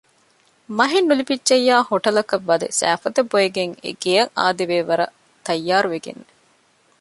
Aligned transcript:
މަހެއް 0.77 1.07
ނުލިބިއްޖެޔާ 1.09 1.75
ހޮޓަލަކަށް 1.89 2.47
ވަދެ 2.49 2.67
ސައިފޮދެއް 2.79 3.29
ބޮއެގެން 3.31 3.73
ގެއަށް 4.01 4.33
އާދެވޭ 4.37 4.77
ވަރަށް 4.89 5.15
ތައްޔާރުވެގެންނެ 5.45 6.27